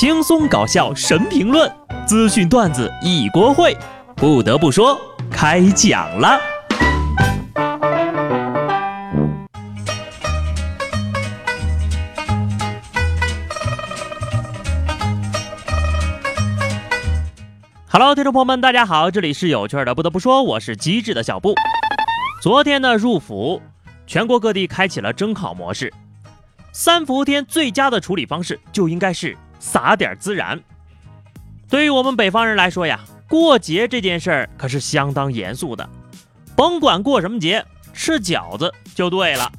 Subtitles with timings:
[0.00, 1.68] 轻松搞笑神评论，
[2.06, 3.76] 资讯段子一锅烩。
[4.14, 4.96] 不得不说，
[5.28, 6.38] 开讲了。
[17.90, 19.92] Hello，听众朋友们，大家好，这里是有趣的。
[19.96, 21.56] 不得不说，我是机智的小布。
[22.40, 23.60] 昨天呢，入伏，
[24.06, 25.92] 全国各地开启了征考模式。
[26.70, 30.60] 三伏天最佳的处理方式就应该是撒点孜然。
[31.68, 35.88] 对于我们北方人来说呀，过节这件事儿可是相当严肃的，
[36.56, 39.50] 甭管过什么节，吃饺子就对了。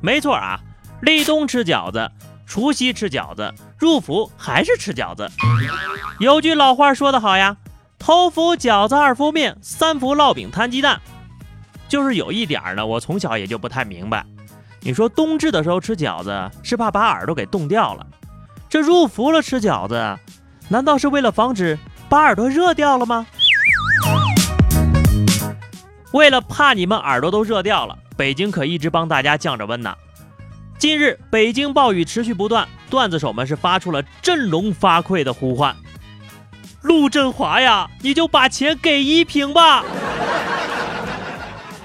[0.00, 0.58] 没错啊，
[1.02, 2.10] 立冬吃饺子，
[2.46, 5.30] 除夕吃饺子，入伏还是吃饺子。
[6.18, 7.56] 有句老话说得好呀，
[7.98, 11.00] 头伏饺子，二伏面，三伏烙饼摊鸡蛋。
[11.88, 14.24] 就是有一点呢，我从小也就不太明白。
[14.80, 18.06] 你说冬至的时候吃饺子是怕把耳朵给冻掉了，
[18.68, 20.18] 这入伏了吃饺子，
[20.68, 23.26] 难道是为了防止把耳朵热掉了吗？
[26.12, 29.94] 为了怕你们耳朵都热掉了，北京可一直帮大家降着温呢。
[30.78, 35.74] 近日北京暴雨持续不断，段子手们是发出了振聋发聩的呼唤
[36.82, 39.82] ：“陆振华呀，你就把钱给一平吧！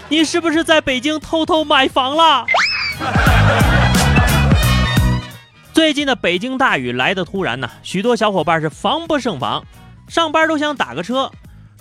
[0.10, 2.46] 你是不是在北京偷偷买房了？”
[5.74, 9.66] 最近的北京大雨来得突然呢，许多小伙伴是防不胜防，
[10.08, 11.32] 上班都想打个车，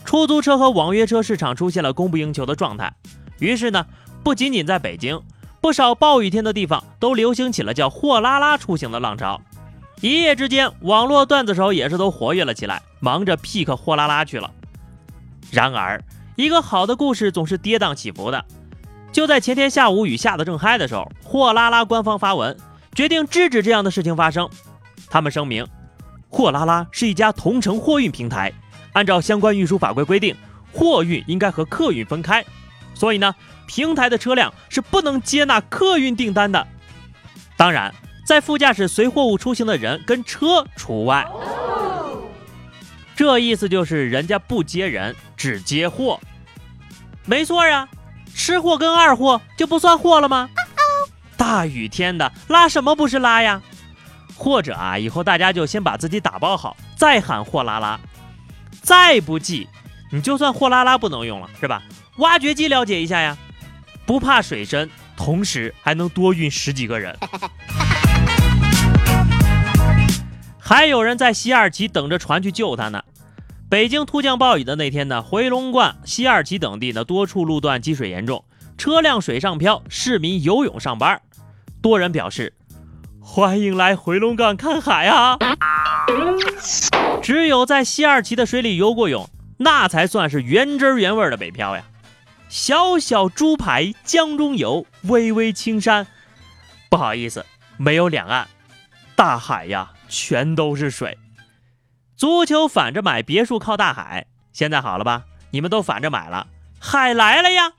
[0.02, 2.94] 出租车和网约车市场出现了供不应求的状态。
[3.38, 3.84] 于是呢，
[4.24, 5.20] 不仅仅在北京，
[5.60, 9.38] 不少暴雨天的地方都流行起了叫“货拉拉”出行的浪潮。
[10.00, 14.50] 一夜之间，网络段子手也是都活跃了起来，忙着 pick 货拉拉去了。
[15.50, 16.02] 然而，
[16.36, 18.42] 一个好的故事总是跌宕起伏的。
[19.12, 22.56] 就在前天下午雨下的正嗨的时候，货拉拉官方发文，
[22.94, 24.48] 决定制止这样的事情发生。
[25.08, 25.66] 他们声明，
[26.28, 28.52] 货拉拉是一家同城货运平台，
[28.92, 30.36] 按照相关运输法规规定，
[30.72, 32.44] 货运应该和客运分开，
[32.94, 33.34] 所以呢，
[33.66, 36.66] 平台的车辆是不能接纳客运订单的。
[37.56, 37.94] 当然，
[38.26, 41.26] 在副驾驶随货物出行的人跟车除外。
[43.14, 46.18] 这意思就是人家不接人，只接货。
[47.24, 47.88] 没错呀。
[48.34, 50.48] 吃货跟二货就不算货了吗？
[51.42, 53.60] 大雨天的拉什么不是拉呀？
[54.36, 57.98] 或者啊，以后大家就先把自己打包好，再喊货拉拉。
[58.80, 59.66] 再不济，
[60.12, 61.82] 你就算货拉拉不能用了，是吧？
[62.18, 63.36] 挖掘机了解一下呀，
[64.06, 67.18] 不怕水深，同时还能多运十几个人。
[70.60, 73.02] 还有人在西二旗等着船去救他呢。
[73.68, 78.44] 北京突降暴雨的那天呢，回龙观、西二旗等地呢多处路段积水严重，
[78.78, 81.20] 车辆水上漂，市民游泳上班。
[81.82, 82.54] 多人表示
[83.20, 85.36] 欢迎来回龙观看海啊！
[87.20, 89.28] 只有在西二旗的水里游过泳，
[89.58, 91.84] 那才算是原汁原味的北漂呀。
[92.48, 96.06] 小小猪排江中游，巍巍青山，
[96.88, 97.44] 不好意思，
[97.78, 98.46] 没有两岸，
[99.16, 101.18] 大海呀，全都是水。
[102.16, 104.26] 足球反着买，别墅靠大海。
[104.52, 105.24] 现在好了吧？
[105.50, 106.46] 你们都反着买了，
[106.78, 107.72] 海来了呀！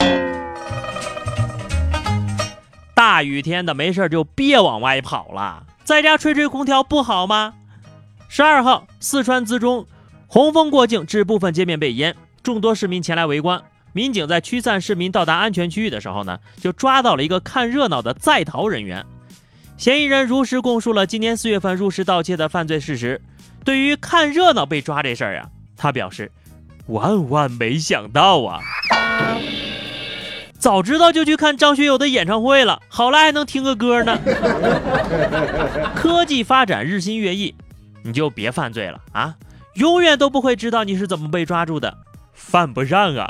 [3.04, 7.54] 大雨天的没事就别往外跑了，在家吹吹空调不好吗？
[8.30, 9.86] 十二号，四川资中
[10.26, 13.62] 洪峰过境致部分街面被淹，众多市民前来围观。
[13.92, 19.06] 民警在驱散市民到达安全区域的时候呢，就抓到了一个看热闹的在逃人员。
[19.76, 23.22] 嫌疑人如实供述了今年四月份入室盗窃的犯罪事实。
[23.66, 26.32] 对于看热闹被抓这事儿啊，他表示
[26.88, 28.62] 万万没想到啊！
[30.64, 34.18] 早知道就去看张学友的演唱会了，好赖还能听个歌呢。
[35.94, 37.54] 科技发展日新月异，
[38.02, 39.36] 你就别犯罪了啊！
[39.74, 41.98] 永远都不会知道你是怎么被抓住的，
[42.32, 43.28] 犯不上啊！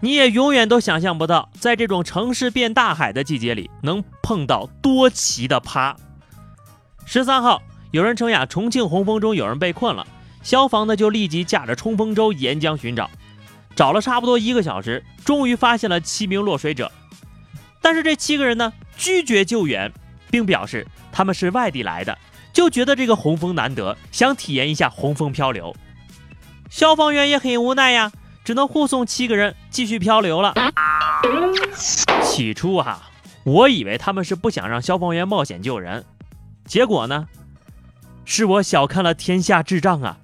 [0.00, 5.94] 你也永远都想象不到，在这种城市变大海的季节里，能碰到多奇的趴。
[7.04, 7.60] 十三号，
[7.90, 10.06] 有人称呀，重庆洪峰中有人被困了，
[10.42, 13.10] 消防呢就立即驾着冲锋舟沿江寻找，
[13.74, 16.90] 找了差不多一个小时，终于发现了七名落水者。
[17.80, 19.92] 但是这七个人呢拒绝救援，
[20.30, 22.16] 并表示他们是外地来的，
[22.52, 25.74] 就觉得这个洪峰难得，想体验一下洪峰漂流。
[26.70, 28.10] 消防员也很无奈呀，
[28.44, 30.54] 只能护送七个人继续漂流了。
[32.22, 33.10] 起初哈，
[33.44, 36.04] 我以为他们是不想让消防员冒险救人。
[36.64, 37.28] 结果呢？
[38.26, 40.16] 是我小看了天下智障啊！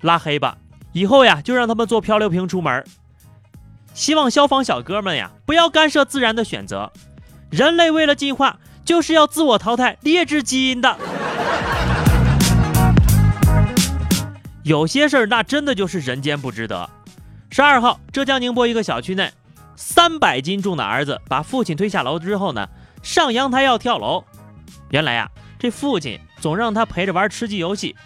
[0.00, 0.56] 拉黑吧，
[0.98, 2.84] 以后呀就让他们做漂流瓶出门。
[3.94, 6.92] 希望消防小哥们呀不要干涉自然的选择。
[7.50, 10.96] 人类为了进化，就是要自我淘汰劣质基因的。
[14.64, 16.90] 有些事儿那真的就是人间不值得。
[17.50, 19.32] 十二号，浙江宁波一个小区内，
[19.76, 22.68] 三百斤重的儿子把父亲推下楼之后呢，
[23.02, 24.24] 上阳台要跳楼。
[24.90, 27.96] 原来呀，这父亲总让他陪着玩吃鸡游戏，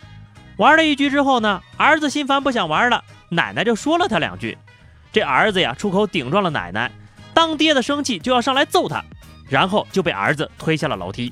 [0.56, 4.56] 玩了一局之后呢，儿子心烦不想玩了，奶奶就说了他两句，
[5.12, 6.90] 这儿子呀出口顶撞了奶奶，
[7.32, 9.02] 当爹的生气就要上来揍他。
[9.48, 11.30] 然后就被儿子推下了楼梯。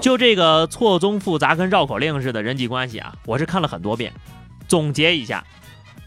[0.00, 4.12] 就这个错综复杂、跟绕口令似的人际关系啊，我是看了很多遍。
[4.68, 5.44] 总结一下，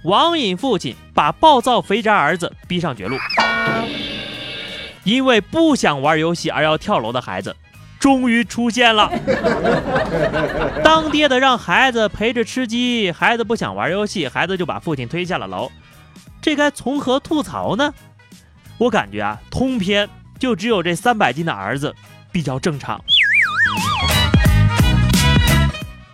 [0.05, 3.17] 网瘾父亲把暴躁肥宅儿子逼上绝路，
[5.03, 7.53] 因为不想玩游戏而要跳楼的孩子，
[8.01, 9.09] 终于出现了。
[10.83, 15.71] 当爹的让孩子陪着吃鸡，孩子不想玩游戏，孩子就把父亲推下了楼，
[16.41, 17.93] 这该从何吐槽呢？
[18.77, 20.09] 我感觉啊，通篇。
[20.39, 21.93] 就只有这三百斤的儿子
[22.31, 22.99] 比较正常。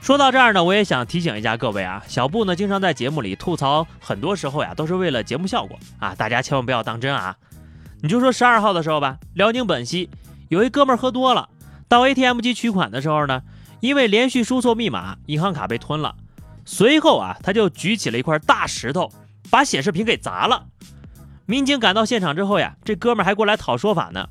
[0.01, 7.37] 说到这儿呢，我也想提醒一下各位啊，小布呢经常在节目里吐槽，很多时候呀都是为了节目效果啊，大家千万不要当真啊。
[8.01, 10.09] 你就说十二号的时候吧，辽宁本溪
[10.49, 11.47] 有一哥们儿喝多了，
[11.87, 13.43] 到 ATM 机取款的时候呢，
[13.79, 16.15] 因为连续输错密码，银行卡被吞了。
[16.65, 19.11] 随后啊，他就举起了一块大石头，
[19.49, 20.67] 把显示屏给砸了。
[21.45, 24.27] 民警赶到现场之后呀，这哥们还过来讨说法呢。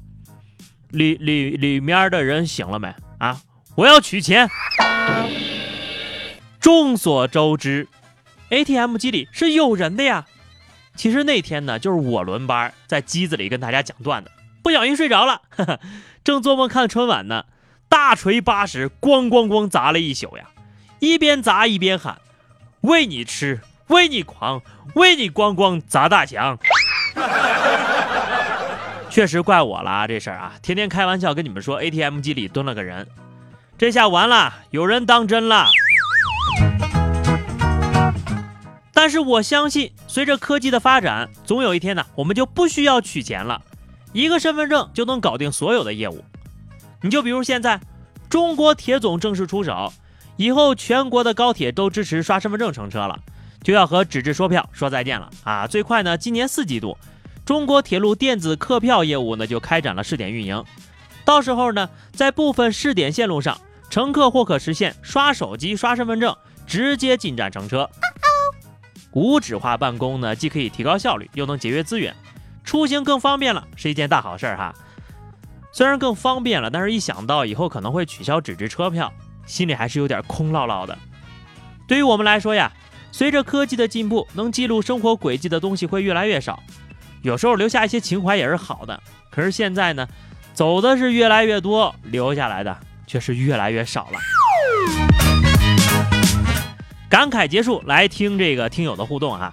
[0.91, 3.41] 里里里面的人醒了没啊？
[3.75, 4.49] 我要取钱。
[6.61, 7.88] 众所周知
[8.50, 10.26] ，ATM 机里是有人的呀。
[10.94, 14.31] 其实那天呢，就是我轮班在机子里跟大家讲段子，
[14.66, 15.42] 不小心睡着了，
[16.24, 17.44] 正做梦看春晚呢，
[17.88, 20.46] 大锤八十，咣咣咣砸了一宿呀，
[20.98, 22.18] 一边砸一边喊
[22.82, 24.60] ：“为你吃，为你狂，
[24.96, 26.58] 为你咣咣砸大墙。
[29.08, 33.06] ”确实怪我了啊，这事儿啊，天天开玩笑跟你们说 ATM 机里蹲了个人，
[33.78, 35.69] 这下完了，有人当真了。
[38.92, 43.62] 但是我相信，随着科技的发展，总有一天呢，我们就不需要取钱了，
[44.16, 46.24] 一个身份证就能搞定所有的业务。
[47.02, 47.78] 你就比如现在，
[48.30, 49.92] 中国铁总正式出手，
[50.38, 53.20] 以后全国的高铁都支持刷身份证乘车了。
[53.62, 55.66] 就要和纸质说票说再见了啊！
[55.66, 56.96] 最快呢，今年四季度，
[57.44, 60.64] 中国铁路电子客票业务呢就开展了试点运营。
[61.26, 63.60] 到时候呢，在部分试点线路上，
[63.90, 66.34] 乘客或可实现刷手机、刷身份证，
[66.66, 67.86] 直接进站乘车。
[69.12, 72.16] 无纸化办公呢，既可以提高效率，又能节约资源，
[72.66, 74.74] 出行更方便了，是一件大好事哈。
[75.72, 79.10] 虽然更方便了，但是一想到以后可能会取消纸质车票，
[79.46, 80.98] 心里还是有点空落落的。
[81.88, 82.70] 对于我们来说呀。
[83.12, 86.62] 随着科技的进步，能记录生活轨迹的东西会越来越少。
[87.22, 89.02] 有时候留下一些情怀也是好的。
[89.30, 90.06] 可是现在呢，
[90.52, 92.76] 走的是越来越多，留下来的
[93.06, 94.19] 却是越来越少了。
[97.08, 99.50] 感慨结束，来听这个听友的互动哈。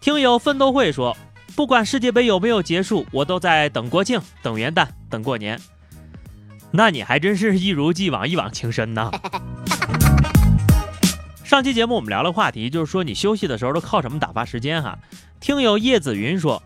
[0.00, 1.14] 听友奋斗会说，
[1.56, 5.58] 不管世界杯有没有结束，我都在等国庆、等元旦、等过年。
[6.70, 9.10] 那你还真是一如既往、一往情深呢。
[11.42, 14.98] 上期节目我们聊了话题，就是说你休息的时候都靠什么打发时间哈？
[15.40, 16.62] 听友叶子云说，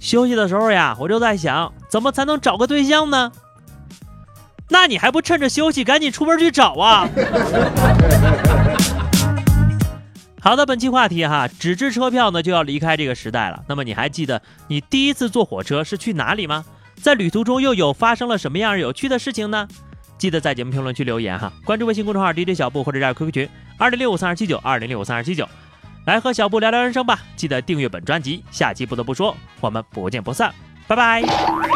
[0.00, 3.32] 休息的时候呀，我就在想怎么才能找个对象呢？
[4.70, 7.06] 那你还不趁着休息赶紧出门去找啊？
[10.44, 13.62] 好的，本期话题哈，纸质车票呢就要离开这个时代了。
[13.68, 16.64] 那么你还记得你第一次坐火车是去哪里吗？
[16.96, 19.68] 在旅途中又有发生了什么样有趣的事情呢？
[20.18, 25.48] 记得在节目评论区留言哈，关注微信公众号 DJ 小布或者加入 QQ 群二零六五三二七九二零六五三二七九，
[26.06, 27.20] 来和小布聊聊人生吧。
[27.36, 30.52] 记得订阅本专辑，下期不得不说，我们不见不散，
[30.88, 31.71] 拜拜。